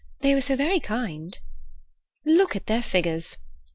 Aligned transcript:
They 0.21 0.33
were 0.33 0.41
so 0.41 0.55
very 0.55 0.79
kind." 0.79 1.37
"Look 2.25 2.55
at 2.55 2.65
their 2.65 2.81
figures!" 2.81 3.37